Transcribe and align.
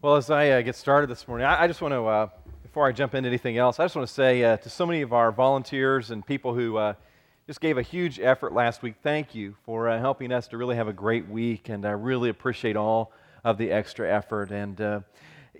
Well, 0.00 0.14
as 0.14 0.30
I 0.30 0.50
uh, 0.50 0.62
get 0.62 0.76
started 0.76 1.10
this 1.10 1.26
morning, 1.26 1.44
I, 1.44 1.64
I 1.64 1.66
just 1.66 1.82
want 1.82 1.90
to, 1.90 2.06
uh, 2.06 2.28
before 2.62 2.86
I 2.86 2.92
jump 2.92 3.16
into 3.16 3.28
anything 3.28 3.58
else, 3.58 3.80
I 3.80 3.84
just 3.84 3.96
want 3.96 4.06
to 4.06 4.14
say 4.14 4.44
uh, 4.44 4.56
to 4.58 4.70
so 4.70 4.86
many 4.86 5.02
of 5.02 5.12
our 5.12 5.32
volunteers 5.32 6.12
and 6.12 6.24
people 6.24 6.54
who 6.54 6.76
uh, 6.76 6.94
just 7.48 7.60
gave 7.60 7.78
a 7.78 7.82
huge 7.82 8.20
effort 8.20 8.52
last 8.52 8.80
week, 8.80 8.94
thank 9.02 9.34
you 9.34 9.56
for 9.66 9.88
uh, 9.88 9.98
helping 9.98 10.30
us 10.30 10.46
to 10.48 10.56
really 10.56 10.76
have 10.76 10.86
a 10.86 10.92
great 10.92 11.28
week, 11.28 11.68
and 11.68 11.84
I 11.84 11.90
really 11.90 12.28
appreciate 12.28 12.76
all 12.76 13.10
of 13.42 13.58
the 13.58 13.72
extra 13.72 14.08
effort. 14.08 14.52
And, 14.52 14.80
uh, 14.80 15.00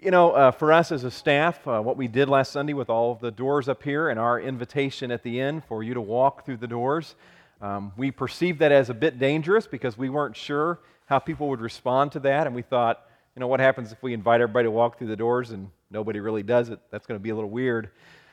you 0.00 0.12
know, 0.12 0.52
for 0.52 0.72
us 0.72 0.92
as 0.92 1.02
a 1.02 1.10
staff, 1.10 1.66
what 1.66 1.96
we 1.96 2.06
did 2.06 2.28
last 2.28 2.52
Sunday 2.52 2.74
with 2.74 2.90
all 2.90 3.10
of 3.10 3.18
the 3.18 3.32
doors 3.32 3.68
up 3.68 3.82
here 3.82 4.08
and 4.08 4.20
our 4.20 4.40
invitation 4.40 5.10
at 5.10 5.24
the 5.24 5.40
end 5.40 5.64
for 5.64 5.82
you 5.82 5.94
to 5.94 6.00
walk 6.00 6.46
through 6.46 6.58
the 6.58 6.68
doors, 6.68 7.16
um, 7.60 7.90
we 7.96 8.12
perceived 8.12 8.60
that 8.60 8.70
as 8.70 8.88
a 8.88 8.94
bit 8.94 9.18
dangerous 9.18 9.66
because 9.66 9.98
we 9.98 10.08
weren't 10.08 10.36
sure 10.36 10.78
how 11.06 11.18
people 11.18 11.48
would 11.48 11.60
respond 11.60 12.12
to 12.12 12.20
that, 12.20 12.46
and 12.46 12.54
we 12.54 12.62
thought, 12.62 13.04
you 13.38 13.40
know, 13.40 13.46
what 13.46 13.60
happens 13.60 13.92
if 13.92 14.02
we 14.02 14.14
invite 14.14 14.40
everybody 14.40 14.66
to 14.66 14.70
walk 14.72 14.98
through 14.98 15.06
the 15.06 15.14
doors 15.14 15.52
and 15.52 15.70
nobody 15.92 16.18
really 16.18 16.42
does 16.42 16.70
it? 16.70 16.80
That's 16.90 17.06
going 17.06 17.20
to 17.20 17.22
be 17.22 17.30
a 17.30 17.36
little 17.36 17.48
weird. 17.48 17.90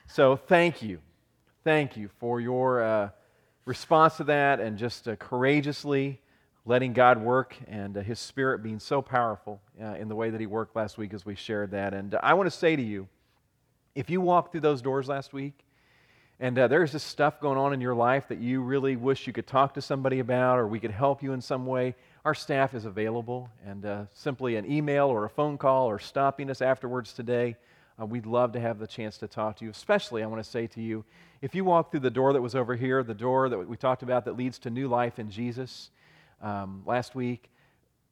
So 0.08 0.36
thank 0.36 0.82
you. 0.82 0.98
Thank 1.64 1.96
you 1.96 2.10
for 2.20 2.42
your 2.42 2.82
uh, 2.82 3.10
response 3.66 4.18
to 4.18 4.24
that 4.24 4.60
and 4.60 4.80
just 4.80 5.08
uh, 5.08 5.16
courageously 5.18 6.20
letting 6.66 6.94
God 6.94 7.22
work 7.22 7.56
and 7.68 7.96
uh, 7.96 8.02
His 8.02 8.18
Spirit 8.18 8.64
being 8.64 8.80
so 8.80 9.00
powerful 9.00 9.62
uh, 9.80 9.94
in 9.94 10.08
the 10.08 10.16
way 10.16 10.32
that 10.32 10.40
He 10.40 10.48
worked 10.48 10.76
last 10.76 10.98
week 10.98 11.14
as 11.14 11.24
we 11.24 11.36
shared 11.36 11.70
that. 11.70 11.94
And 11.94 12.16
I 12.24 12.34
want 12.34 12.48
to 12.48 12.58
say 12.58 12.76
to 12.76 12.82
you, 12.82 13.08
if 13.94 14.10
you 14.10 14.22
walked 14.22 14.54
through 14.54 14.62
those 14.62 14.82
doors 14.82 15.08
last 15.08 15.34
week 15.34 15.54
and 16.40 16.58
uh, 16.58 16.68
there's 16.68 16.94
just 16.94 17.06
stuff 17.06 17.40
going 17.40 17.60
on 17.60 17.74
in 17.74 17.80
your 17.80 17.94
life 17.94 18.28
that 18.30 18.40
you 18.40 18.62
really 18.62 18.96
wish 18.96 19.28
you 19.28 19.34
could 19.34 19.46
talk 19.46 19.76
to 19.76 19.84
somebody 19.84 20.18
about 20.18 20.58
or 20.58 20.68
we 20.68 20.80
could 20.80 20.90
help 20.90 21.22
you 21.22 21.34
in 21.34 21.42
some 21.42 21.68
way, 21.68 21.94
our 22.26 22.34
staff 22.34 22.74
is 22.74 22.86
available, 22.86 23.52
and 23.64 23.86
uh, 23.86 24.06
simply 24.12 24.56
an 24.56 24.70
email 24.70 25.06
or 25.06 25.26
a 25.26 25.30
phone 25.30 25.60
call 25.60 25.88
or 25.88 26.00
stopping 26.00 26.50
us 26.50 26.60
afterwards 26.60 27.14
today, 27.14 27.56
uh, 28.02 28.06
we'd 28.06 28.26
love 28.26 28.52
to 28.54 28.60
have 28.60 28.80
the 28.80 28.88
chance 28.88 29.20
to 29.20 29.28
talk 29.28 29.58
to 29.58 29.64
you. 29.64 29.70
Especially, 29.70 30.24
I 30.24 30.26
want 30.26 30.44
to 30.44 30.50
say 30.50 30.66
to 30.66 30.82
you, 30.82 31.06
if 31.44 31.54
you 31.54 31.64
walk 31.64 31.92
through 31.92 32.00
the 32.00 32.10
door 32.10 32.34
that 32.34 32.42
was 32.42 32.56
over 32.56 32.76
here, 32.76 33.04
the 33.04 33.14
door 33.14 33.48
that 33.48 33.70
we 33.70 33.78
talked 33.78 34.02
about 34.02 34.26
that 34.26 34.36
leads 34.36 34.58
to 34.60 34.72
new 34.72 34.88
life 34.88 35.20
in 35.20 35.30
Jesus 35.30 35.92
um, 36.42 36.82
last 36.88 37.14
week, 37.14 37.52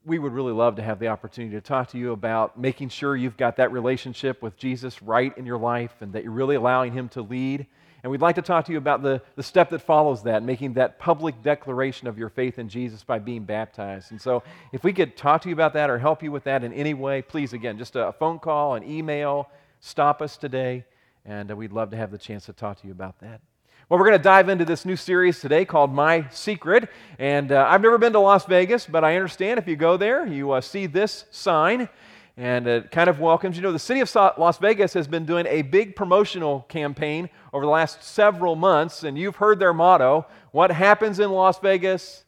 we 0.06 0.20
would 0.20 0.32
really 0.32 0.54
love 0.54 0.76
to 0.76 0.84
have 0.84 1.00
the 1.00 1.08
opportunity 1.08 1.56
to 1.56 1.62
talk 1.62 1.90
to 1.90 1.98
you 1.98 2.12
about 2.12 2.60
making 2.60 2.90
sure 2.90 3.16
you've 3.16 3.38
got 3.38 3.56
that 3.56 3.72
relationship 3.72 4.44
with 4.44 4.56
Jesus 4.58 5.02
right 5.02 5.36
in 5.40 5.46
your 5.48 5.58
life 5.58 5.96
and 6.02 6.14
that 6.14 6.24
you're 6.24 6.34
really 6.34 6.56
allowing 6.56 6.94
Him 6.94 7.10
to 7.10 7.24
lead 7.24 7.66
and 8.04 8.12
we'd 8.12 8.22
like 8.22 8.36
to 8.36 8.42
talk 8.42 8.66
to 8.66 8.72
you 8.74 8.78
about 8.78 9.02
the, 9.02 9.22
the 9.38 9.44
step 9.44 9.70
that 9.70 9.80
follows 9.80 10.24
that, 10.24 10.44
making 10.44 10.74
that 10.74 11.00
public 11.00 11.42
declaration 11.42 12.08
of 12.08 12.18
your 12.18 12.28
faith 12.28 12.60
in 12.60 12.68
Jesus 12.68 13.02
by 13.02 13.18
being 13.18 13.46
baptized. 13.46 14.12
And 14.12 14.22
so, 14.22 14.44
if 14.74 14.84
we 14.84 14.92
could 14.92 15.16
talk 15.16 15.42
to 15.44 15.50
you 15.50 15.56
about 15.56 15.74
that 15.74 15.90
or 15.90 15.98
help 15.98 16.22
you 16.22 16.32
with 16.32 16.44
that 16.44 16.66
in 16.66 16.74
any 16.74 16.94
way, 16.94 17.22
please, 17.22 17.54
again, 17.54 17.78
just 17.78 17.96
a 17.96 18.14
phone 18.20 18.40
call, 18.40 18.76
an 18.76 18.84
email, 18.84 19.50
stop 19.80 20.22
us 20.22 20.36
today, 20.36 20.84
and 21.26 21.50
uh, 21.50 21.56
we'd 21.56 21.72
love 21.72 21.92
to 21.92 21.98
have 21.98 22.12
the 22.12 22.18
chance 22.18 22.46
to 22.48 22.54
talk 22.54 22.82
to 22.82 22.88
you 22.88 22.92
about 22.92 23.20
that. 23.22 23.40
Well, 23.88 24.00
we're 24.00 24.08
going 24.08 24.20
to 24.20 24.24
dive 24.24 24.50
into 24.50 24.66
this 24.66 24.86
new 24.86 24.96
series 24.96 25.40
today 25.40 25.66
called 25.66 25.94
My 25.94 26.28
Secret. 26.30 26.90
And 27.20 27.52
uh, 27.52 27.68
I've 27.70 27.82
never 27.82 27.98
been 27.98 28.14
to 28.14 28.20
Las 28.20 28.46
Vegas, 28.46 28.86
but 28.86 29.04
I 29.04 29.16
understand 29.16 29.60
if 29.60 29.68
you 29.68 29.76
go 29.76 29.98
there, 29.98 30.26
you 30.26 30.52
uh, 30.52 30.62
see 30.62 30.88
this 30.88 31.26
sign 31.32 31.90
and 32.36 32.68
it 32.68 32.92
kind 32.92 33.10
of 33.10 33.20
welcomes. 33.20 33.56
You 33.56 33.64
know, 33.64 33.72
the 33.72 33.80
city 33.80 34.00
of 34.00 34.14
Las 34.16 34.58
Vegas 34.58 34.94
has 34.94 35.08
been 35.08 35.26
doing 35.26 35.46
a 35.48 35.62
big 35.62 35.96
promotional 35.96 36.62
campaign 36.70 37.30
over 37.52 37.66
the 37.66 37.72
last 37.72 38.04
several 38.04 38.56
months, 38.56 39.04
and 39.04 39.18
you've 39.18 39.36
heard 39.38 39.60
their 39.60 39.74
motto 39.74 40.26
What 40.52 40.72
happens 40.72 41.20
in 41.20 41.32
Las 41.32 41.60
Vegas? 41.60 42.26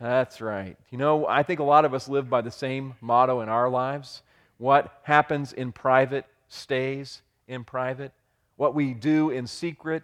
That's 0.00 0.40
right. 0.40 0.76
You 0.90 0.98
know, 0.98 1.26
I 1.26 1.42
think 1.42 1.60
a 1.60 1.64
lot 1.64 1.84
of 1.84 1.92
us 1.92 2.08
live 2.08 2.30
by 2.30 2.40
the 2.40 2.50
same 2.50 2.94
motto 3.00 3.40
in 3.40 3.48
our 3.48 3.68
lives. 3.68 4.22
What 4.56 5.00
happens 5.02 5.52
in 5.52 5.72
private 5.72 6.24
stays 6.48 7.22
in 7.48 7.64
private. 7.64 8.12
What 8.56 8.74
we 8.74 8.94
do 8.94 9.30
in 9.30 9.46
secret 9.46 10.02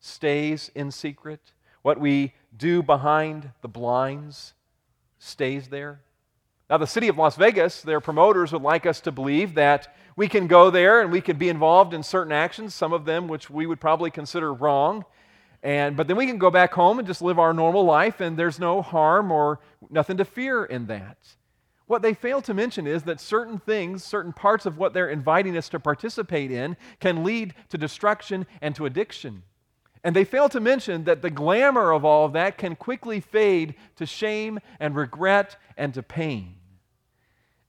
stays 0.00 0.70
in 0.74 0.90
secret. 0.90 1.40
What 1.82 2.00
we 2.00 2.34
do 2.56 2.82
behind 2.82 3.50
the 3.62 3.68
blinds 3.68 4.54
stays 5.18 5.68
there. 5.68 6.00
Now, 6.68 6.78
the 6.78 6.86
city 6.86 7.06
of 7.06 7.16
Las 7.16 7.36
Vegas, 7.36 7.82
their 7.82 8.00
promoters 8.00 8.52
would 8.52 8.62
like 8.62 8.86
us 8.86 9.00
to 9.02 9.12
believe 9.12 9.54
that 9.54 9.94
we 10.16 10.26
can 10.26 10.48
go 10.48 10.68
there 10.68 11.00
and 11.00 11.12
we 11.12 11.20
can 11.20 11.36
be 11.36 11.48
involved 11.48 11.94
in 11.94 12.02
certain 12.02 12.32
actions, 12.32 12.74
some 12.74 12.92
of 12.92 13.04
them 13.04 13.28
which 13.28 13.48
we 13.48 13.66
would 13.66 13.80
probably 13.80 14.10
consider 14.10 14.52
wrong. 14.52 15.04
And, 15.62 15.96
but 15.96 16.08
then 16.08 16.16
we 16.16 16.26
can 16.26 16.38
go 16.38 16.50
back 16.50 16.74
home 16.74 16.98
and 16.98 17.06
just 17.06 17.22
live 17.22 17.38
our 17.38 17.54
normal 17.54 17.84
life, 17.84 18.20
and 18.20 18.36
there's 18.36 18.58
no 18.58 18.82
harm 18.82 19.30
or 19.30 19.60
nothing 19.90 20.16
to 20.16 20.24
fear 20.24 20.64
in 20.64 20.86
that. 20.86 21.18
What 21.86 22.02
they 22.02 22.14
fail 22.14 22.42
to 22.42 22.54
mention 22.54 22.86
is 22.86 23.04
that 23.04 23.20
certain 23.20 23.58
things, 23.58 24.02
certain 24.02 24.32
parts 24.32 24.66
of 24.66 24.76
what 24.76 24.92
they're 24.92 25.08
inviting 25.08 25.56
us 25.56 25.68
to 25.68 25.78
participate 25.78 26.50
in, 26.50 26.76
can 26.98 27.22
lead 27.22 27.54
to 27.68 27.78
destruction 27.78 28.44
and 28.60 28.74
to 28.74 28.86
addiction. 28.86 29.44
And 30.04 30.14
they 30.14 30.24
fail 30.24 30.48
to 30.50 30.60
mention 30.60 31.04
that 31.04 31.22
the 31.22 31.30
glamour 31.30 31.90
of 31.90 32.04
all 32.04 32.26
of 32.26 32.32
that 32.34 32.58
can 32.58 32.76
quickly 32.76 33.20
fade 33.20 33.74
to 33.96 34.06
shame 34.06 34.58
and 34.78 34.94
regret 34.94 35.56
and 35.76 35.92
to 35.94 36.02
pain. 36.02 36.54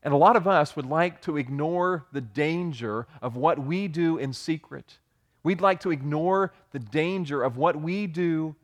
And 0.02 0.14
a 0.14 0.16
lot 0.16 0.36
of 0.36 0.46
us 0.46 0.76
would 0.76 0.86
like 0.86 1.20
to 1.22 1.36
ignore 1.36 2.06
the 2.12 2.20
danger 2.20 3.06
of 3.20 3.36
what 3.36 3.58
we 3.58 3.88
do 3.88 4.16
in 4.16 4.32
secret. 4.32 4.98
We'd 5.42 5.60
like 5.60 5.80
to 5.80 5.90
ignore 5.90 6.52
the 6.72 6.78
danger 6.78 7.42
of 7.42 7.56
what 7.56 7.76
we 7.76 8.06
do 8.06 8.54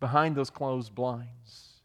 behind 0.00 0.36
those 0.36 0.50
closed 0.50 0.94
blinds. 0.94 1.82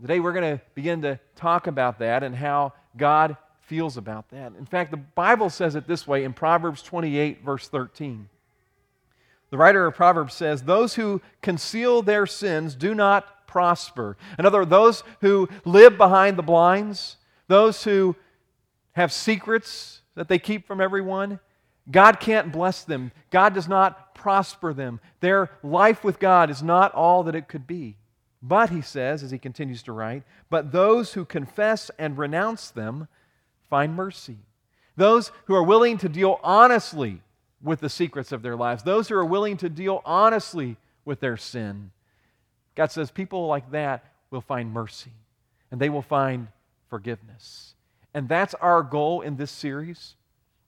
Today, 0.00 0.20
we're 0.20 0.32
going 0.32 0.58
to 0.58 0.64
begin 0.74 1.02
to 1.02 1.18
talk 1.36 1.66
about 1.66 1.98
that 1.98 2.22
and 2.22 2.34
how 2.34 2.72
God 2.96 3.36
feels 3.60 3.96
about 3.96 4.30
that. 4.30 4.52
In 4.58 4.66
fact, 4.66 4.90
the 4.90 4.96
Bible 4.96 5.50
says 5.50 5.74
it 5.74 5.86
this 5.86 6.06
way 6.06 6.24
in 6.24 6.32
Proverbs 6.32 6.82
28, 6.82 7.44
verse 7.44 7.68
13. 7.68 8.28
The 9.50 9.58
writer 9.58 9.86
of 9.86 9.94
Proverbs 9.94 10.34
says, 10.34 10.62
Those 10.62 10.94
who 10.94 11.20
conceal 11.42 12.02
their 12.02 12.26
sins 12.26 12.74
do 12.74 12.94
not 12.94 13.46
prosper. 13.46 14.16
In 14.38 14.46
other 14.46 14.60
words, 14.60 14.70
those 14.70 15.02
who 15.20 15.48
live 15.64 15.98
behind 15.98 16.36
the 16.36 16.42
blinds, 16.42 17.16
those 17.48 17.82
who 17.82 18.14
have 18.92 19.12
secrets 19.12 20.02
that 20.14 20.28
they 20.28 20.38
keep 20.38 20.66
from 20.66 20.80
everyone, 20.80 21.40
God 21.90 22.20
can't 22.20 22.52
bless 22.52 22.84
them. 22.84 23.10
God 23.30 23.54
does 23.54 23.68
not 23.68 24.14
prosper 24.14 24.72
them. 24.72 25.00
Their 25.20 25.50
life 25.62 26.04
with 26.04 26.20
God 26.20 26.50
is 26.50 26.62
not 26.62 26.94
all 26.94 27.24
that 27.24 27.34
it 27.34 27.48
could 27.48 27.66
be. 27.66 27.96
But, 28.42 28.70
he 28.70 28.80
says, 28.80 29.22
as 29.22 29.30
he 29.32 29.38
continues 29.38 29.82
to 29.82 29.92
write, 29.92 30.22
but 30.48 30.72
those 30.72 31.12
who 31.12 31.24
confess 31.24 31.90
and 31.98 32.16
renounce 32.16 32.70
them 32.70 33.08
find 33.68 33.94
mercy. 33.94 34.38
Those 34.96 35.30
who 35.46 35.54
are 35.54 35.62
willing 35.62 35.98
to 35.98 36.08
deal 36.08 36.40
honestly 36.42 37.22
with 37.62 37.80
the 37.80 37.88
secrets 37.88 38.32
of 38.32 38.42
their 38.42 38.56
lives, 38.56 38.82
those 38.82 39.08
who 39.08 39.14
are 39.14 39.24
willing 39.24 39.56
to 39.58 39.68
deal 39.68 40.02
honestly 40.04 40.76
with 41.04 41.20
their 41.20 41.36
sin. 41.36 41.90
God 42.74 42.90
says 42.90 43.10
people 43.10 43.46
like 43.46 43.70
that 43.72 44.04
will 44.30 44.40
find 44.40 44.72
mercy 44.72 45.12
and 45.70 45.80
they 45.80 45.88
will 45.88 46.02
find 46.02 46.48
forgiveness. 46.88 47.74
And 48.14 48.28
that's 48.28 48.54
our 48.54 48.82
goal 48.82 49.20
in 49.20 49.36
this 49.36 49.50
series 49.50 50.14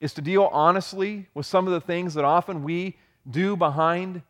is 0.01 0.13
to 0.15 0.21
deal 0.21 0.49
honestly 0.53 1.29
with 1.33 1.47
some 1.47 1.67
of 1.67 1.73
the 1.73 1.81
things 1.81 2.15
that 2.15 2.25
often 2.25 2.65
we 2.65 2.97
do 3.29 3.57
behind 3.57 4.23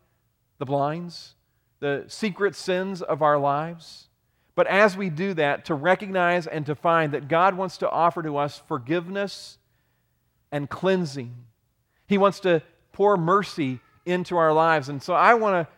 the 0.59 0.65
blinds, 0.65 1.33
the 1.79 2.05
secret 2.07 2.55
sins 2.55 3.01
of 3.01 3.21
our 3.21 3.37
lives. 3.37 4.07
But 4.55 4.67
as 4.67 4.95
we 4.95 5.09
do 5.09 5.33
that, 5.33 5.65
to 5.65 5.73
recognize 5.73 6.45
and 6.45 6.65
to 6.67 6.75
find 6.75 7.11
that 7.13 7.27
God 7.27 7.57
wants 7.57 7.77
to 7.79 7.89
offer 7.89 8.21
to 8.21 8.37
us 8.37 8.61
forgiveness 8.67 9.57
and 10.51 10.69
cleansing 10.69 11.33
he 12.13 12.19
wants 12.19 12.41
to 12.41 12.61
pour 12.91 13.17
mercy 13.17 13.79
into 14.05 14.37
our 14.37 14.53
lives. 14.53 14.87
And 14.87 15.01
so 15.01 15.15
I 15.15 15.33
want 15.33 15.67
to 15.67 15.73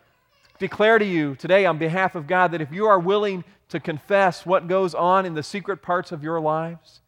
declare 0.58 0.98
to 0.98 1.04
you 1.04 1.34
today, 1.34 1.64
on 1.64 1.78
behalf 1.78 2.14
of 2.14 2.26
God, 2.26 2.52
that 2.52 2.60
if 2.60 2.70
you 2.70 2.84
are 2.84 2.98
willing 2.98 3.42
to 3.70 3.80
confess 3.80 4.44
what 4.44 4.68
goes 4.68 4.94
on 4.94 5.24
in 5.24 5.32
the 5.32 5.42
secret 5.42 5.80
parts 5.80 6.12
of 6.12 6.22
your 6.22 6.38
lives, 6.38 7.00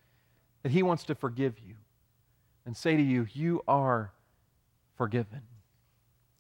that 0.62 0.72
He 0.72 0.83
wants 0.83 1.05
to 1.05 1.15
forgive 1.15 1.59
you 1.59 1.75
and 2.64 2.75
say 2.75 2.97
to 2.97 3.02
you, 3.02 3.26
You 3.35 3.62
are 3.69 4.12
forgiven. 4.97 5.43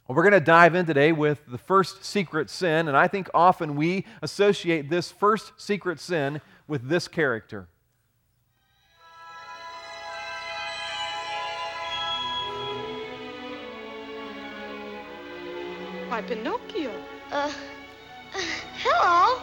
Well, 0.06 0.16
we're 0.16 0.22
going 0.22 0.32
to 0.32 0.40
dive 0.40 0.74
in 0.74 0.86
today 0.86 1.12
with 1.12 1.42
the 1.46 1.58
first 1.58 2.06
secret 2.06 2.48
sin, 2.48 2.88
and 2.88 2.96
I 2.96 3.06
think 3.06 3.28
often 3.34 3.76
we 3.76 4.06
associate 4.22 4.88
this 4.88 5.12
first 5.12 5.52
secret 5.58 6.00
sin 6.00 6.40
with 6.66 6.88
this 6.88 7.06
character. 7.06 7.68
Why, 16.18 16.24
Pinocchio. 16.24 16.90
Uh, 17.30 17.52
uh 18.34 18.40
hello. 18.82 19.40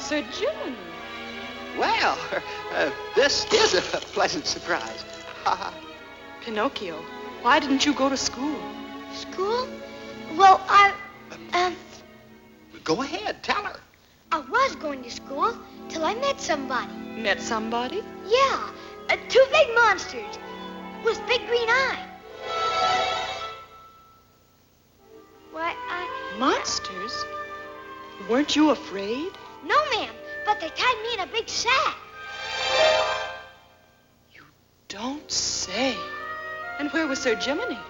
Sir 0.00 0.24
June. 0.32 0.74
Well, 1.78 2.18
uh, 2.74 2.90
this 3.14 3.46
is 3.52 3.74
a 3.74 3.82
pleasant 3.82 4.44
surprise. 4.44 5.04
Pinocchio, 6.40 6.96
why 7.42 7.60
didn't 7.60 7.86
you 7.86 7.94
go 7.94 8.08
to 8.08 8.16
school? 8.16 8.58
School? 9.14 9.68
Well, 10.36 10.60
I, 10.68 10.92
um... 11.52 11.76
Go 12.82 13.00
ahead, 13.02 13.40
tell 13.44 13.62
her. 13.62 13.78
I 14.32 14.40
was 14.40 14.74
going 14.74 15.04
to 15.04 15.10
school 15.12 15.56
till 15.88 16.04
I 16.04 16.14
met 16.14 16.40
somebody. 16.40 16.94
Met 17.16 17.40
somebody? 17.40 18.02
Yeah, 18.26 18.70
uh, 19.08 19.16
two 19.28 19.44
big 19.52 19.68
monsters 19.76 20.36
with 21.04 21.24
big 21.28 21.46
green 21.46 21.68
eye. 21.68 22.17
Why, 25.58 25.74
I. 25.90 26.38
Monsters? 26.38 27.24
Weren't 28.30 28.54
you 28.54 28.70
afraid? 28.70 29.32
No, 29.64 29.74
ma'am, 29.90 30.14
but 30.46 30.60
they 30.60 30.68
tied 30.68 31.02
me 31.02 31.14
in 31.14 31.20
a 31.20 31.26
big 31.32 31.48
sack. 31.48 31.96
You 34.32 34.42
don't 34.86 35.28
say. 35.28 35.96
And 36.78 36.88
where 36.92 37.08
was 37.08 37.18
Sir 37.18 37.34
Jiminy? 37.34 37.76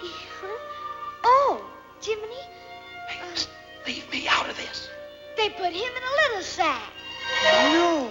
Oh, 1.23 1.61
Jiminy, 2.01 2.41
Hey, 3.09 3.19
uh, 3.21 3.39
leave 3.85 4.09
me 4.11 4.25
out 4.27 4.49
of 4.49 4.55
this. 4.57 4.87
they 5.37 5.49
put 5.49 5.73
him 5.73 5.91
in 5.97 6.03
a 6.11 6.13
little 6.23 6.41
sack. 6.41 6.81
No. 7.73 8.09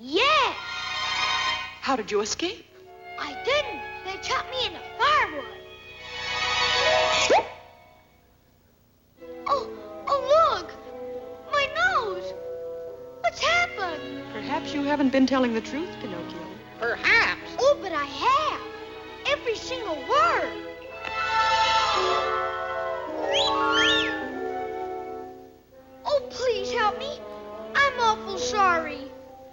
Yes, 0.00 0.54
How 1.80 1.94
did 1.96 2.10
you 2.10 2.20
escape? 2.20 2.66
I 3.18 3.32
didn't. 3.44 3.80
They 4.04 4.20
chopped 4.28 4.50
me 4.50 4.66
into 4.66 4.80
firewood. 4.98 5.44
Haven't 15.04 15.20
been 15.20 15.26
telling 15.26 15.52
the 15.52 15.60
truth, 15.60 15.90
Pinocchio. 16.00 16.38
Perhaps. 16.80 17.56
Oh, 17.58 17.76
but 17.82 17.92
I 17.92 18.06
have. 18.06 18.60
Every 19.26 19.54
single 19.54 19.96
word. 19.96 20.48
Oh, 26.06 26.22
please 26.30 26.72
help 26.72 26.98
me. 26.98 27.18
I'm 27.74 28.00
awful 28.00 28.38
sorry. 28.38 29.00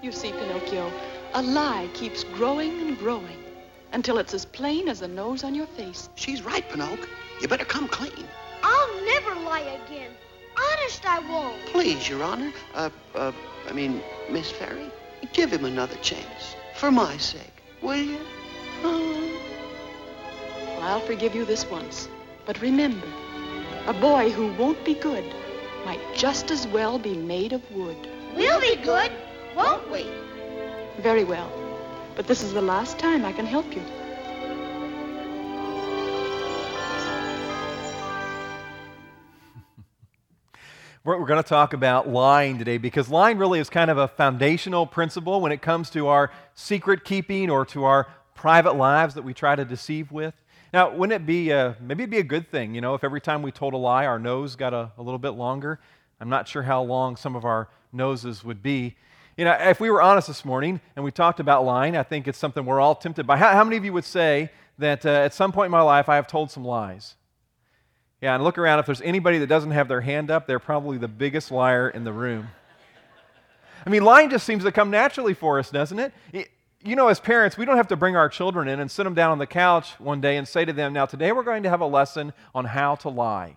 You 0.02 0.14
see, 0.14 0.32
Pinocchio, 0.32 0.90
a 1.34 1.42
lie 1.42 1.90
keeps 1.94 2.24
growing 2.24 2.88
and 2.88 2.98
growing 2.98 3.44
until 3.92 4.20
it's 4.20 4.34
as 4.34 4.46
plain 4.46 4.88
as 4.88 5.02
the 5.02 5.10
nose 5.10 5.44
on 5.44 5.54
your 5.54 5.68
face. 5.68 6.08
She's 6.16 6.44
right, 6.44 6.64
Pinocchio. 6.70 7.08
You 7.42 7.50
better 7.50 7.66
come 7.66 7.90
clean. 7.90 8.26
I'll 8.64 9.06
never 9.06 9.36
lie 9.42 9.80
again. 9.86 10.12
Honest, 10.56 11.06
I 11.06 11.20
won't. 11.20 11.60
Please, 11.66 12.08
Your 12.08 12.24
Honor. 12.24 12.54
Uh, 12.74 12.90
uh, 13.16 13.34
I 13.68 13.74
mean, 13.74 14.02
Miss 14.30 14.50
Fairy, 14.50 14.90
give 15.28 15.52
him 15.52 15.66
another 15.66 15.96
chance. 15.98 16.56
For 16.76 16.92
my 16.92 17.18
sake, 17.18 17.64
will 17.82 17.96
you? 17.96 18.20
Oh. 18.84 19.40
Well, 20.78 20.82
I'll 20.82 21.00
forgive 21.02 21.36
you 21.36 21.46
this 21.46 21.66
once. 21.70 22.10
But 22.46 22.62
remember, 22.62 23.08
a 23.88 23.94
boy 23.94 24.32
who 24.32 24.52
won't 24.54 24.84
be 24.84 24.96
good 24.96 25.26
might 25.86 26.02
just 26.16 26.52
as 26.52 26.68
well 26.68 27.00
be 27.00 27.16
made 27.16 27.54
of 27.54 27.72
wood. 27.72 27.98
We'll 28.36 28.60
be 28.60 28.76
good, 28.78 29.12
won't 29.56 29.90
we? 29.92 30.08
Very 31.00 31.24
well. 31.24 31.52
But 32.16 32.28
this 32.28 32.44
is 32.44 32.54
the 32.54 32.62
last 32.62 33.00
time 33.00 33.26
I 33.26 33.32
can 33.32 33.46
help 33.46 33.76
you. 33.76 33.84
We're, 41.04 41.26
going 41.26 41.42
to 41.42 41.50
talk 41.50 41.74
about 41.74 42.08
lying 42.08 42.60
today 42.60 42.78
because 42.78 43.10
lying 43.10 43.40
really 43.40 43.60
is 43.60 43.72
kind 43.72 43.90
of 43.90 43.98
a 43.98 44.08
foundational 44.08 44.86
principle 44.86 45.42
when 45.42 45.52
it 45.52 45.60
comes 45.60 45.90
to 45.92 46.10
our 46.10 46.32
secret 46.54 47.04
keeping 47.04 47.50
or 47.50 47.66
to 47.68 47.86
our 47.86 48.08
private 48.36 48.74
lives 48.74 49.16
that 49.16 49.24
we 49.24 49.34
try 49.34 49.56
to 49.56 49.66
deceive 49.66 50.12
with. 50.12 50.36
Now, 50.72 50.94
wouldn't 50.94 51.20
it 51.20 51.26
be, 51.26 51.52
uh, 51.52 51.74
maybe 51.82 52.04
it'd 52.04 52.12
be 52.12 52.20
a 52.20 52.24
good 52.24 52.52
thing, 52.52 52.76
you 52.76 52.82
know, 52.82 52.94
if 52.94 53.04
every 53.04 53.20
time 53.20 53.42
we 53.42 53.52
told 53.52 53.74
a 53.74 53.78
lie, 53.78 54.06
our 54.06 54.20
nose 54.20 54.56
got 54.56 54.76
a, 54.76 54.92
a 54.96 55.02
little 55.02 55.18
bit 55.18 55.32
longer? 55.32 55.80
I'm 56.20 56.30
not 56.30 56.48
sure 56.48 56.62
how 56.62 56.84
long 56.84 57.16
some 57.16 57.36
of 57.36 57.46
our 57.46 57.68
noses 57.92 58.44
would 58.44 58.62
be. 58.62 58.96
You 59.38 59.46
know, 59.46 59.54
if 59.54 59.80
we 59.80 59.90
were 59.90 60.04
honest 60.04 60.28
this 60.28 60.46
morning 60.46 60.82
and 60.96 61.04
we 61.04 61.10
talked 61.10 61.40
about 61.40 61.66
lying, 61.66 61.98
I 61.98 62.04
think 62.04 62.28
it's 62.28 62.38
something 62.38 62.64
we're 62.64 62.80
all 62.80 62.94
tempted 62.94 63.26
by. 63.26 63.38
How, 63.38 63.54
how 63.54 63.64
many 63.64 63.76
of 63.76 63.84
you 63.84 63.94
would 63.94 64.06
say 64.06 64.52
that 64.78 65.04
uh, 65.04 65.10
at 65.10 65.34
some 65.34 65.52
point 65.52 65.66
in 65.66 65.72
my 65.72 65.82
life 65.82 66.10
I 66.10 66.16
have 66.18 66.28
told 66.28 66.52
some 66.52 66.64
lies? 66.64 67.16
Yeah, 68.22 68.36
and 68.36 68.44
look 68.44 68.60
around. 68.60 68.80
If 68.80 68.86
there's 68.86 69.02
anybody 69.02 69.40
that 69.40 69.48
doesn't 69.48 69.72
have 69.72 69.88
their 69.88 70.02
hand 70.02 70.30
up, 70.30 70.46
they're 70.46 70.60
probably 70.60 71.00
the 71.00 71.08
biggest 71.08 71.50
liar 71.50 71.90
in 71.90 72.04
the 72.04 72.14
room. 72.14 72.50
I 73.86 73.90
mean, 73.90 74.04
lying 74.04 74.30
just 74.30 74.46
seems 74.46 74.64
to 74.64 74.72
come 74.72 74.92
naturally 74.92 75.34
for 75.34 75.58
us, 75.58 75.72
doesn't 75.72 75.98
it? 75.98 76.14
it? 76.32 76.50
You 76.84 76.96
know, 76.96 77.08
as 77.08 77.20
parents, 77.20 77.58
we 77.58 77.66
don't 77.66 77.78
have 77.78 77.88
to 77.88 77.96
bring 77.96 78.16
our 78.16 78.30
children 78.30 78.68
in 78.68 78.80
and 78.80 78.90
sit 78.90 79.04
them 79.04 79.16
down 79.16 79.32
on 79.32 79.40
the 79.40 79.48
couch 79.48 80.00
one 80.00 80.22
day 80.22 80.38
and 80.38 80.48
say 80.48 80.66
to 80.66 80.74
them, 80.74 80.94
Now, 80.94 81.08
today 81.08 81.32
we're 81.32 81.44
going 81.44 81.64
to 81.64 81.70
have 81.70 81.82
a 81.82 81.86
lesson 81.86 82.32
on 82.54 82.66
how 82.66 82.96
to 82.96 83.10
lie. 83.10 83.56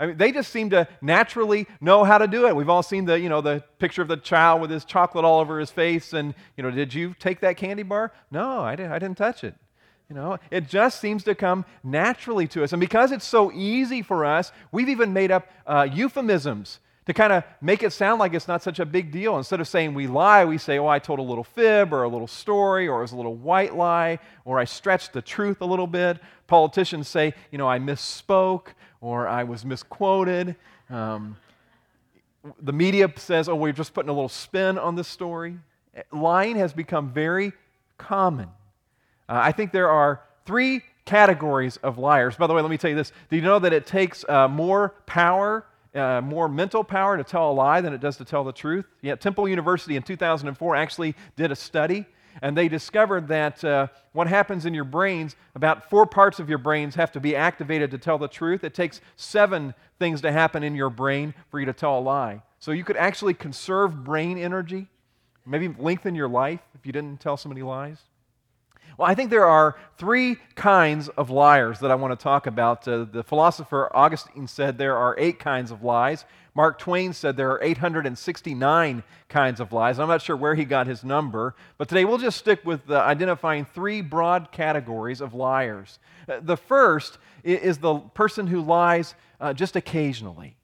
I 0.00 0.06
mean, 0.06 0.16
they 0.16 0.32
just 0.32 0.50
seem 0.50 0.70
to 0.70 0.88
naturally 1.00 1.68
know 1.80 2.02
how 2.02 2.18
to 2.18 2.26
do 2.26 2.48
it. 2.48 2.56
We've 2.56 2.68
all 2.68 2.82
seen 2.82 3.04
the, 3.04 3.18
you 3.18 3.28
know, 3.28 3.40
the 3.40 3.62
picture 3.78 4.02
of 4.02 4.08
the 4.08 4.16
child 4.16 4.60
with 4.60 4.70
his 4.70 4.84
chocolate 4.84 5.24
all 5.24 5.38
over 5.38 5.60
his 5.60 5.70
face, 5.70 6.12
and 6.12 6.34
you 6.56 6.64
know, 6.64 6.70
did 6.72 6.92
you 6.92 7.14
take 7.20 7.40
that 7.40 7.56
candy 7.56 7.84
bar? 7.84 8.12
No, 8.32 8.60
I 8.60 8.74
didn't. 8.74 8.90
I 8.90 8.98
didn't 8.98 9.18
touch 9.18 9.44
it. 9.44 9.54
You 10.14 10.20
know, 10.20 10.38
it 10.52 10.68
just 10.68 11.00
seems 11.00 11.24
to 11.24 11.34
come 11.34 11.64
naturally 11.82 12.46
to 12.46 12.62
us, 12.62 12.72
and 12.72 12.78
because 12.78 13.10
it's 13.10 13.26
so 13.26 13.50
easy 13.50 14.00
for 14.00 14.24
us, 14.24 14.52
we've 14.70 14.88
even 14.88 15.12
made 15.12 15.32
up 15.32 15.48
uh, 15.66 15.88
euphemisms 15.92 16.78
to 17.06 17.12
kind 17.12 17.32
of 17.32 17.42
make 17.60 17.82
it 17.82 17.92
sound 17.92 18.20
like 18.20 18.32
it's 18.32 18.46
not 18.46 18.62
such 18.62 18.78
a 18.78 18.86
big 18.86 19.10
deal. 19.10 19.36
Instead 19.36 19.60
of 19.60 19.66
saying 19.66 19.92
we 19.92 20.06
lie, 20.06 20.44
we 20.44 20.56
say, 20.56 20.78
"Oh, 20.78 20.86
I 20.86 21.00
told 21.00 21.18
a 21.18 21.22
little 21.22 21.42
fib, 21.42 21.92
or 21.92 22.04
a 22.04 22.08
little 22.08 22.28
story, 22.28 22.86
or 22.86 23.00
it 23.00 23.02
was 23.02 23.10
a 23.10 23.16
little 23.16 23.34
white 23.34 23.74
lie, 23.74 24.20
or 24.44 24.60
I 24.60 24.64
stretched 24.64 25.12
the 25.12 25.20
truth 25.20 25.60
a 25.60 25.66
little 25.66 25.88
bit." 25.88 26.20
Politicians 26.46 27.08
say, 27.08 27.34
"You 27.50 27.58
know, 27.58 27.68
I 27.68 27.80
misspoke." 27.80 28.68
or 29.04 29.28
I 29.28 29.44
was 29.44 29.66
misquoted. 29.66 30.56
Um, 30.88 31.36
the 32.62 32.72
media 32.72 33.12
says, 33.16 33.50
oh, 33.50 33.54
we're 33.54 33.72
just 33.72 33.92
putting 33.92 34.08
a 34.08 34.14
little 34.14 34.30
spin 34.30 34.78
on 34.78 34.96
this 34.96 35.08
story. 35.08 35.58
Lying 36.10 36.56
has 36.56 36.72
become 36.72 37.12
very 37.12 37.52
common. 37.98 38.48
Uh, 39.28 39.40
I 39.42 39.52
think 39.52 39.72
there 39.72 39.90
are 39.90 40.22
three 40.44 40.82
categories 41.04 41.76
of 41.78 41.98
liars. 41.98 42.36
By 42.36 42.46
the 42.46 42.54
way, 42.54 42.62
let 42.62 42.70
me 42.70 42.78
tell 42.78 42.90
you 42.90 42.96
this. 42.96 43.12
Do 43.30 43.36
you 43.36 43.42
know 43.42 43.58
that 43.58 43.72
it 43.72 43.86
takes 43.86 44.24
uh, 44.28 44.48
more 44.48 44.94
power, 45.06 45.66
uh, 45.94 46.20
more 46.22 46.48
mental 46.48 46.82
power 46.82 47.16
to 47.16 47.24
tell 47.24 47.50
a 47.50 47.52
lie 47.52 47.80
than 47.80 47.92
it 47.92 48.00
does 48.00 48.16
to 48.18 48.24
tell 48.24 48.44
the 48.44 48.52
truth? 48.52 48.86
Yeah, 49.02 49.14
Temple 49.16 49.48
University 49.48 49.96
in 49.96 50.02
2004 50.02 50.76
actually 50.76 51.14
did 51.36 51.52
a 51.52 51.56
study 51.56 52.06
and 52.42 52.56
they 52.56 52.68
discovered 52.68 53.28
that 53.28 53.64
uh, 53.64 53.88
what 54.12 54.26
happens 54.26 54.66
in 54.66 54.74
your 54.74 54.84
brains, 54.84 55.36
about 55.54 55.88
four 55.88 56.06
parts 56.06 56.40
of 56.40 56.48
your 56.48 56.58
brains 56.58 56.94
have 56.94 57.12
to 57.12 57.20
be 57.20 57.36
activated 57.36 57.90
to 57.92 57.98
tell 57.98 58.18
the 58.18 58.28
truth. 58.28 58.64
It 58.64 58.74
takes 58.74 59.00
seven 59.16 59.74
things 59.98 60.20
to 60.22 60.32
happen 60.32 60.62
in 60.62 60.74
your 60.74 60.90
brain 60.90 61.34
for 61.50 61.60
you 61.60 61.66
to 61.66 61.72
tell 61.72 61.98
a 61.98 62.00
lie. 62.00 62.42
So 62.58 62.72
you 62.72 62.84
could 62.84 62.96
actually 62.96 63.34
conserve 63.34 64.04
brain 64.04 64.38
energy, 64.38 64.88
maybe 65.46 65.74
lengthen 65.78 66.14
your 66.14 66.28
life 66.28 66.60
if 66.74 66.86
you 66.86 66.92
didn't 66.92 67.20
tell 67.20 67.36
so 67.36 67.48
many 67.48 67.62
lies. 67.62 67.98
Well, 68.96 69.08
I 69.08 69.14
think 69.14 69.30
there 69.30 69.46
are 69.46 69.76
three 69.98 70.36
kinds 70.54 71.08
of 71.08 71.30
liars 71.30 71.80
that 71.80 71.90
I 71.90 71.94
want 71.96 72.18
to 72.18 72.22
talk 72.22 72.46
about. 72.46 72.86
Uh, 72.86 73.04
the 73.10 73.24
philosopher 73.24 73.90
Augustine 73.94 74.46
said 74.46 74.78
there 74.78 74.96
are 74.96 75.16
eight 75.18 75.38
kinds 75.38 75.70
of 75.70 75.82
lies. 75.82 76.24
Mark 76.54 76.78
Twain 76.78 77.12
said 77.12 77.36
there 77.36 77.50
are 77.50 77.62
869 77.62 79.02
kinds 79.28 79.58
of 79.60 79.72
lies. 79.72 79.98
I'm 79.98 80.06
not 80.06 80.22
sure 80.22 80.36
where 80.36 80.54
he 80.54 80.64
got 80.64 80.86
his 80.86 81.02
number, 81.02 81.56
but 81.78 81.88
today 81.88 82.04
we'll 82.04 82.18
just 82.18 82.38
stick 82.38 82.64
with 82.64 82.88
uh, 82.88 83.00
identifying 83.00 83.64
three 83.64 84.00
broad 84.00 84.52
categories 84.52 85.20
of 85.20 85.34
liars. 85.34 85.98
Uh, 86.28 86.38
the 86.40 86.56
first 86.56 87.18
is 87.42 87.78
the 87.78 87.98
person 87.98 88.46
who 88.46 88.60
lies 88.60 89.16
uh, 89.40 89.52
just 89.52 89.74
occasionally. 89.74 90.56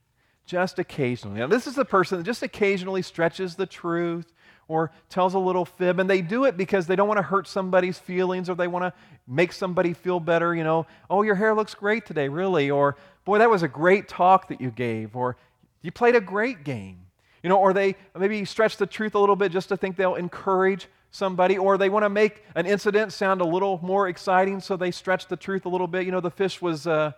Just 0.47 0.79
occasionally. 0.79 1.41
Now, 1.41 1.49
this 1.49 1.67
is 1.67 1.75
the 1.75 1.85
person 1.85 2.19
that 2.19 2.25
just 2.25 2.43
occasionally 2.43 3.03
stretches 3.03 3.57
the 3.57 3.67
truth 3.67 4.33
or 4.71 4.93
tells 5.09 5.35
a 5.35 5.39
little 5.39 5.65
fib, 5.65 5.99
and 5.99 6.09
they 6.09 6.23
do 6.23 6.45
it 6.45 6.57
because 6.57 6.87
they 6.87 6.95
don't 6.95 7.09
want 7.09 7.19
to 7.19 7.23
hurt 7.23 7.49
somebody's 7.49 7.99
feelings 7.99 8.49
or 8.49 8.55
they 8.55 8.69
want 8.69 8.85
to 8.85 8.93
make 9.27 9.53
somebody 9.53 9.93
feel 9.93 10.21
better. 10.21 10.55
You 10.55 10.63
know, 10.63 10.87
oh, 11.11 11.23
your 11.23 11.35
hair 11.35 11.55
looks 11.57 11.75
great 11.75 12.07
today, 12.07 12.29
really, 12.29 12.71
or 12.71 12.97
boy, 13.25 13.39
that 13.39 13.51
was 13.51 13.65
a 13.65 13.69
great 13.69 14.07
talk 14.07 14.47
that 14.47 14.61
you 14.61 14.71
gave, 14.71 15.17
or 15.17 15.37
you 15.83 15.91
played 15.91 16.15
a 16.15 16.21
great 16.21 16.63
game. 16.63 16.99
You 17.43 17.49
know, 17.49 17.59
or 17.59 17.73
they 17.73 17.97
maybe 18.17 18.45
stretch 18.45 18.77
the 18.77 18.87
truth 18.87 19.17
a 19.17 19.19
little 19.19 19.35
bit 19.35 19.51
just 19.51 19.71
to 19.71 19.77
think 19.77 19.97
they'll 19.97 20.15
encourage 20.15 20.87
somebody, 21.11 21.59
or 21.59 21.77
they 21.77 21.89
want 21.89 22.05
to 22.05 22.11
make 22.11 22.45
an 22.55 22.65
incident 22.65 23.13
sound 23.13 23.41
a 23.41 23.45
little 23.47 23.81
more 23.83 24.09
exciting, 24.09 24.61
so 24.61 24.77
they 24.77 24.93
stretch 24.93 25.27
the 25.27 25.37
truth 25.37 25.67
a 25.67 25.69
little 25.69 25.89
bit. 25.89 26.07
You 26.07 26.13
know, 26.13 26.21
the 26.21 26.31
fish 26.31 26.63
was 26.63 26.87
uh, 26.87 27.11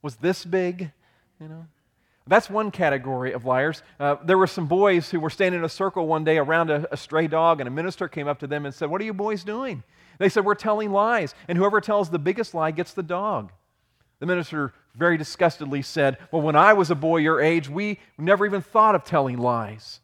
was 0.00 0.16
this 0.16 0.42
big, 0.46 0.90
you 1.38 1.48
know. 1.48 1.66
That's 2.26 2.48
one 2.48 2.70
category 2.70 3.32
of 3.32 3.44
liars. 3.44 3.82
Uh, 4.00 4.16
there 4.24 4.38
were 4.38 4.46
some 4.46 4.66
boys 4.66 5.10
who 5.10 5.20
were 5.20 5.28
standing 5.28 5.58
in 5.60 5.64
a 5.64 5.68
circle 5.68 6.06
one 6.06 6.24
day 6.24 6.38
around 6.38 6.70
a, 6.70 6.86
a, 6.90 6.96
stray 6.96 7.26
dog, 7.26 7.60
and 7.60 7.68
a 7.68 7.70
minister 7.70 8.08
came 8.08 8.28
up 8.28 8.38
to 8.38 8.46
them 8.46 8.64
and 8.64 8.74
said, 8.74 8.88
What 8.88 9.00
are 9.02 9.04
you 9.04 9.12
boys 9.12 9.44
doing? 9.44 9.82
They 10.18 10.30
said, 10.30 10.44
We're 10.44 10.54
telling 10.54 10.90
lies, 10.90 11.34
and 11.48 11.58
whoever 11.58 11.82
tells 11.82 12.08
the 12.08 12.18
biggest 12.18 12.54
lie 12.54 12.70
gets 12.70 12.94
the 12.94 13.02
dog. 13.02 13.52
The 14.20 14.26
minister 14.26 14.72
very 14.94 15.18
disgustedly 15.18 15.82
said, 15.82 16.16
Well, 16.30 16.40
when 16.40 16.56
I 16.56 16.72
was 16.72 16.90
a 16.90 16.94
boy 16.94 17.18
your 17.18 17.42
age, 17.42 17.68
we 17.68 17.98
never 18.16 18.46
even 18.46 18.62
thought 18.62 18.94
of 18.94 19.04
telling 19.04 19.36
lies. 19.36 20.00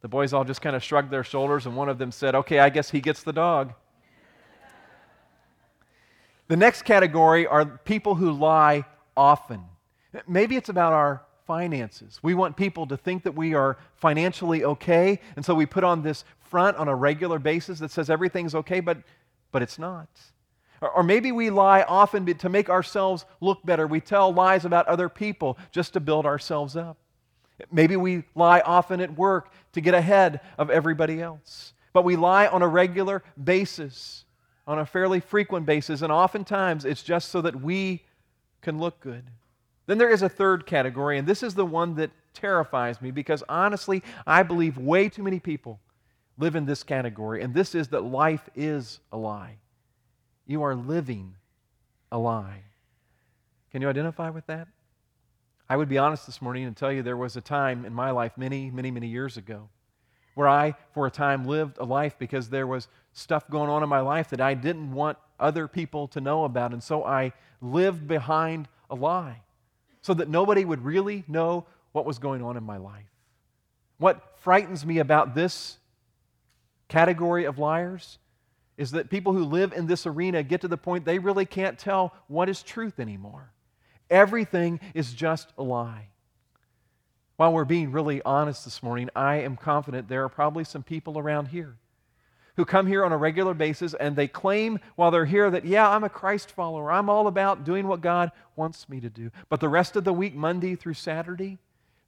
The 0.00 0.08
boys 0.08 0.32
all 0.32 0.44
just 0.44 0.62
kind 0.62 0.74
of 0.74 0.82
shrugged 0.82 1.12
their 1.12 1.22
shoulders, 1.22 1.66
and 1.66 1.76
one 1.76 1.88
of 1.88 1.98
them 1.98 2.10
said, 2.10 2.34
Okay, 2.34 2.58
I 2.58 2.70
guess 2.70 2.90
he 2.90 3.00
gets 3.00 3.22
the 3.22 3.32
dog. 3.32 3.74
the 6.48 6.56
next 6.56 6.82
category 6.82 7.46
are 7.46 7.64
people 7.64 8.16
who 8.16 8.32
lie 8.32 8.86
often. 9.16 9.62
Maybe 10.26 10.56
it's 10.56 10.68
about 10.68 10.92
our 10.94 11.22
finances. 11.50 12.20
We 12.22 12.34
want 12.34 12.56
people 12.56 12.86
to 12.86 12.96
think 12.96 13.24
that 13.24 13.34
we 13.34 13.54
are 13.54 13.76
financially 13.96 14.62
okay, 14.62 15.18
and 15.34 15.44
so 15.44 15.52
we 15.52 15.66
put 15.66 15.82
on 15.82 16.00
this 16.00 16.24
front 16.38 16.76
on 16.76 16.86
a 16.86 16.94
regular 16.94 17.40
basis 17.40 17.80
that 17.80 17.90
says 17.90 18.08
everything's 18.08 18.54
okay, 18.54 18.78
but 18.78 18.98
but 19.50 19.60
it's 19.60 19.76
not. 19.76 20.08
Or, 20.80 20.90
or 20.90 21.02
maybe 21.02 21.32
we 21.32 21.50
lie 21.50 21.82
often 21.82 22.24
to 22.24 22.48
make 22.48 22.70
ourselves 22.70 23.24
look 23.40 23.66
better. 23.66 23.88
We 23.88 24.00
tell 24.00 24.32
lies 24.32 24.64
about 24.64 24.86
other 24.86 25.08
people 25.08 25.58
just 25.72 25.92
to 25.94 26.00
build 26.00 26.24
ourselves 26.24 26.76
up. 26.76 26.96
Maybe 27.72 27.96
we 27.96 28.22
lie 28.36 28.60
often 28.60 29.00
at 29.00 29.18
work 29.18 29.52
to 29.72 29.80
get 29.80 29.94
ahead 29.94 30.38
of 30.56 30.70
everybody 30.70 31.20
else. 31.20 31.72
But 31.92 32.04
we 32.04 32.14
lie 32.14 32.46
on 32.46 32.62
a 32.62 32.68
regular 32.68 33.24
basis, 33.42 34.24
on 34.68 34.78
a 34.78 34.86
fairly 34.86 35.18
frequent 35.18 35.66
basis, 35.66 36.00
and 36.00 36.12
oftentimes 36.12 36.84
it's 36.84 37.02
just 37.02 37.30
so 37.30 37.40
that 37.40 37.60
we 37.60 38.04
can 38.62 38.78
look 38.78 39.00
good. 39.00 39.24
Then 39.90 39.98
there 39.98 40.10
is 40.10 40.22
a 40.22 40.28
third 40.28 40.66
category, 40.66 41.18
and 41.18 41.26
this 41.26 41.42
is 41.42 41.56
the 41.56 41.66
one 41.66 41.96
that 41.96 42.12
terrifies 42.32 43.02
me 43.02 43.10
because 43.10 43.42
honestly, 43.48 44.04
I 44.24 44.44
believe 44.44 44.78
way 44.78 45.08
too 45.08 45.24
many 45.24 45.40
people 45.40 45.80
live 46.38 46.54
in 46.54 46.64
this 46.64 46.84
category, 46.84 47.42
and 47.42 47.52
this 47.52 47.74
is 47.74 47.88
that 47.88 48.04
life 48.04 48.48
is 48.54 49.00
a 49.10 49.16
lie. 49.16 49.56
You 50.46 50.62
are 50.62 50.76
living 50.76 51.34
a 52.12 52.18
lie. 52.18 52.62
Can 53.72 53.82
you 53.82 53.88
identify 53.88 54.30
with 54.30 54.46
that? 54.46 54.68
I 55.68 55.76
would 55.76 55.88
be 55.88 55.98
honest 55.98 56.24
this 56.24 56.40
morning 56.40 56.66
and 56.66 56.76
tell 56.76 56.92
you 56.92 57.02
there 57.02 57.16
was 57.16 57.34
a 57.34 57.40
time 57.40 57.84
in 57.84 57.92
my 57.92 58.12
life 58.12 58.38
many, 58.38 58.70
many, 58.70 58.92
many 58.92 59.08
years 59.08 59.36
ago 59.36 59.70
where 60.36 60.46
I, 60.46 60.76
for 60.94 61.08
a 61.08 61.10
time, 61.10 61.46
lived 61.46 61.78
a 61.78 61.84
life 61.84 62.14
because 62.16 62.48
there 62.48 62.68
was 62.68 62.86
stuff 63.12 63.50
going 63.50 63.68
on 63.68 63.82
in 63.82 63.88
my 63.88 64.02
life 64.02 64.30
that 64.30 64.40
I 64.40 64.54
didn't 64.54 64.92
want 64.92 65.18
other 65.40 65.66
people 65.66 66.06
to 66.06 66.20
know 66.20 66.44
about. 66.44 66.72
And 66.72 66.80
so 66.80 67.02
I 67.02 67.32
lived 67.60 68.06
behind 68.06 68.68
a 68.88 68.94
lie 68.94 69.42
so 70.02 70.14
that 70.14 70.28
nobody 70.28 70.64
would 70.64 70.84
really 70.84 71.24
know 71.28 71.66
what 71.92 72.06
was 72.06 72.18
going 72.18 72.42
on 72.42 72.56
in 72.56 72.64
my 72.64 72.76
life. 72.76 73.10
What 73.98 74.38
frightens 74.38 74.86
me 74.86 74.98
about 74.98 75.34
this 75.34 75.78
category 76.88 77.44
of 77.44 77.58
liars 77.58 78.18
is 78.76 78.92
that 78.92 79.10
people 79.10 79.32
who 79.32 79.44
live 79.44 79.72
in 79.72 79.86
this 79.86 80.06
arena 80.06 80.42
get 80.42 80.62
to 80.62 80.68
the 80.68 80.76
point 80.76 81.04
they 81.04 81.18
really 81.18 81.44
can't 81.44 81.78
tell 81.78 82.14
what 82.28 82.48
is 82.48 82.62
truth 82.62 82.98
anymore. 82.98 83.52
Everything 84.08 84.80
is 84.94 85.12
just 85.12 85.52
a 85.58 85.62
lie. 85.62 86.08
While 87.36 87.52
we're 87.52 87.64
being 87.64 87.92
really 87.92 88.22
honest 88.22 88.64
this 88.64 88.82
morning, 88.82 89.08
I 89.14 89.36
am 89.36 89.56
confident 89.56 90.08
there 90.08 90.24
are 90.24 90.28
probably 90.28 90.64
some 90.64 90.82
people 90.82 91.18
around 91.18 91.48
here 91.48 91.76
who 92.60 92.66
come 92.66 92.86
here 92.86 93.06
on 93.06 93.10
a 93.10 93.16
regular 93.16 93.54
basis 93.54 93.94
and 93.94 94.14
they 94.14 94.28
claim 94.28 94.78
while 94.94 95.10
they're 95.10 95.24
here 95.24 95.50
that, 95.50 95.64
yeah, 95.64 95.88
I'm 95.88 96.04
a 96.04 96.10
Christ 96.10 96.50
follower. 96.50 96.92
I'm 96.92 97.08
all 97.08 97.26
about 97.26 97.64
doing 97.64 97.88
what 97.88 98.02
God 98.02 98.32
wants 98.54 98.86
me 98.86 99.00
to 99.00 99.08
do. 99.08 99.30
But 99.48 99.60
the 99.60 99.68
rest 99.70 99.96
of 99.96 100.04
the 100.04 100.12
week, 100.12 100.34
Monday 100.34 100.74
through 100.74 100.92
Saturday, 100.92 101.56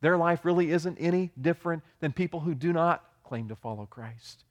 their 0.03 0.19
life 0.19 0.45
really 0.45 0.71
isn't 0.71 0.99
any 0.99 1.31
different 1.41 1.83
than 2.01 2.13
people 2.13 2.41
who 2.41 2.55
do 2.55 2.71
not 2.71 3.03
claim 3.25 3.49
to 3.49 3.57
follow 3.57 3.87
Christ. 3.87 4.45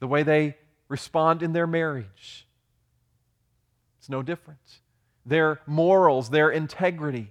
The 0.00 0.08
way 0.08 0.24
they 0.24 0.56
respond 0.88 1.44
in 1.44 1.52
their 1.52 1.68
marriage, 1.68 2.48
it's 4.00 4.08
no 4.08 4.22
different 4.24 4.58
their 5.24 5.60
morals, 5.66 6.30
their 6.30 6.50
integrity. 6.50 7.30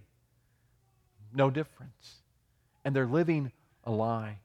No 1.33 1.49
difference. 1.49 2.21
And 2.85 2.95
they're 2.95 3.07
living 3.07 3.51
a 3.83 3.91
lie. 3.91 4.37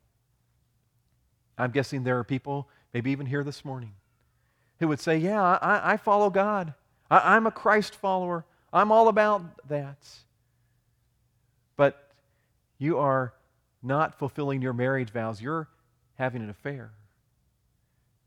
I'm 1.58 1.70
guessing 1.70 2.02
there 2.02 2.18
are 2.18 2.24
people, 2.24 2.68
maybe 2.92 3.10
even 3.10 3.26
here 3.26 3.44
this 3.44 3.64
morning, 3.64 3.92
who 4.80 4.88
would 4.88 5.00
say, 5.00 5.16
Yeah, 5.16 5.42
I, 5.42 5.92
I 5.92 5.96
follow 5.96 6.30
God. 6.30 6.74
I, 7.10 7.36
I'm 7.36 7.46
a 7.46 7.50
Christ 7.50 7.94
follower. 7.94 8.44
I'm 8.72 8.90
all 8.90 9.08
about 9.08 9.68
that. 9.68 9.98
But 11.76 12.10
you 12.78 12.98
are 12.98 13.32
not 13.82 14.18
fulfilling 14.18 14.62
your 14.62 14.72
marriage 14.72 15.10
vows. 15.10 15.42
You're 15.42 15.68
having 16.14 16.42
an 16.42 16.50
affair. 16.50 16.92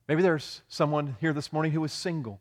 Maybe 0.08 0.22
there's 0.22 0.62
someone 0.68 1.18
here 1.20 1.34
this 1.34 1.52
morning 1.52 1.72
who 1.72 1.84
is 1.84 1.92
single. 1.92 2.40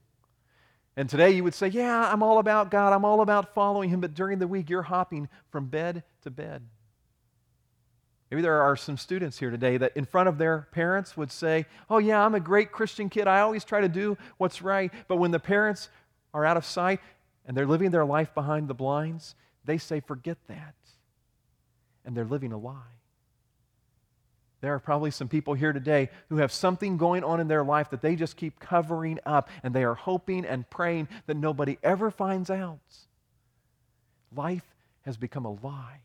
And 0.97 1.09
today 1.09 1.31
you 1.31 1.43
would 1.43 1.55
say, 1.55 1.69
Yeah, 1.69 2.11
I'm 2.13 2.23
all 2.23 2.39
about 2.39 2.71
God. 2.71 2.93
I'm 2.93 3.05
all 3.05 3.21
about 3.21 3.55
following 3.55 3.91
Him. 3.91 4.01
But 4.01 4.15
during 4.15 4.39
the 4.39 4.47
week, 4.47 4.71
you're 4.71 4.83
hopping 4.83 5.29
from 5.51 5.67
bed 5.67 6.03
to 6.23 6.31
bed. 6.31 6.63
Maybe 8.35 8.43
there 8.43 8.63
are 8.63 8.75
some 8.75 8.97
students 8.97 9.39
here 9.39 9.53
today 9.53 9.77
that 9.77 9.97
in 9.97 10.05
front 10.05 10.29
of 10.29 10.39
their 10.39 10.67
parents 10.73 11.17
would 11.17 11.31
say, 11.31 11.67
Oh, 11.89 11.99
yeah, 11.99 12.21
I'm 12.27 12.35
a 12.35 12.41
great 12.41 12.73
Christian 12.73 13.09
kid. 13.09 13.29
I 13.29 13.43
always 13.43 13.63
try 13.63 13.81
to 13.81 13.89
do 13.89 14.19
what's 14.39 14.61
right. 14.61 14.93
But 15.07 15.19
when 15.19 15.31
the 15.31 15.39
parents 15.39 15.89
are 16.33 16.45
out 16.45 16.57
of 16.57 16.65
sight 16.65 16.99
and 17.47 17.57
they're 17.57 17.65
living 17.65 17.93
their 17.93 18.05
life 18.05 18.35
behind 18.35 18.67
the 18.67 18.75
blinds, 18.75 19.37
they 19.65 19.79
say, 19.79 20.01
Forget 20.01 20.37
that. 20.49 20.75
And 22.05 22.17
they're 22.17 22.25
living 22.25 22.51
a 22.51 22.59
lie. 22.59 22.99
There 24.63 24.75
are 24.75 24.81
probably 24.81 25.13
some 25.13 25.29
people 25.29 25.55
here 25.55 25.73
today 25.73 26.11
who 26.29 26.39
have 26.39 26.51
something 26.51 26.97
going 26.97 27.23
on 27.23 27.39
in 27.39 27.47
their 27.47 27.63
life 27.63 27.91
that 27.91 28.03
they 28.03 28.17
just 28.17 28.37
keep 28.37 28.59
covering 28.59 29.21
up, 29.25 29.49
and 29.63 29.73
they 29.73 29.85
are 29.85 29.95
hoping 29.95 30.45
and 30.45 30.69
praying 30.69 31.07
that 31.27 31.37
nobody 31.37 31.79
ever 31.85 32.11
finds 32.11 32.51
out. 32.51 32.81
Life 34.35 34.75
has 35.03 35.17
become 35.17 35.45
a 35.45 35.53
lie. 35.53 36.01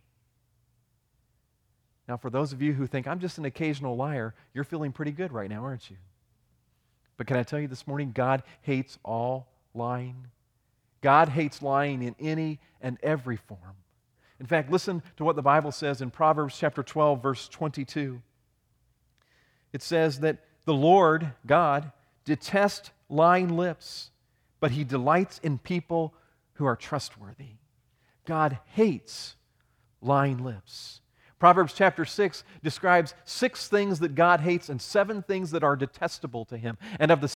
Now, 2.10 2.18
for 2.18 2.32
those 2.32 2.54
of 2.54 2.62
you 2.62 2.74
who 2.74 2.88
think, 2.88 3.08
I'm 3.08 3.20
just 3.20 3.38
an 3.38 3.46
occasional 3.46 3.96
liar, 3.96 4.34
you're 4.56 4.63
feeling 4.63 4.92
pretty 4.92 5.12
good 5.12 5.32
right 5.32 5.48
now, 5.48 5.63
aren't 5.63 5.92
you? 5.92 5.98
But 7.18 7.28
can 7.28 7.38
I 7.38 7.44
tell 7.44 7.60
you 7.60 7.68
this 7.68 7.86
morning, 7.86 8.13
God 8.16 8.42
hates 8.62 8.98
all 9.06 9.48
lying. 9.75 10.25
God 11.01 11.30
hates 11.30 11.62
lying 11.62 12.01
in 12.01 12.16
any 12.20 12.60
and 12.82 12.98
every 13.04 13.38
form. 13.38 13.75
In 14.39 14.48
fact, 14.48 14.72
listen 14.72 15.04
to 15.18 15.24
what 15.24 15.36
the 15.36 15.44
Bible 15.44 15.72
says 15.72 16.01
in 16.01 16.10
Proverbs 16.10 16.58
chapter 16.58 16.82
12, 16.82 17.22
verse 17.22 17.48
22 17.48 18.22
it 19.72 19.84
says 19.84 20.22
that 20.22 20.39
the 20.66 20.74
Lord, 20.74 21.32
God, 21.46 21.92
detests 22.25 22.89
lying 23.08 23.56
lips, 23.56 24.10
but 24.60 24.72
he 24.72 24.84
delights 24.84 25.39
in 25.44 25.60
people 25.60 26.16
who 26.54 26.66
are 26.66 26.75
trustworthy. 26.75 27.58
God 28.25 28.58
hates 28.74 29.36
lying 30.01 30.44
lips. 30.44 31.01
Proverbs 31.39 31.74
chapter 31.74 32.05
6 32.05 32.43
describes 32.62 33.13
six 33.24 33.67
things 33.67 34.00
that 34.00 34.13
God 34.13 34.41
hates 34.41 34.69
and 34.69 34.81
seven 34.81 35.24
things 35.24 35.51
that 35.51 35.63
are 35.63 35.75
detestable 35.75 36.46
to 36.46 36.58
him. 36.58 36.77
And 37.00 37.12
of 37.12 37.22
the 37.22 37.27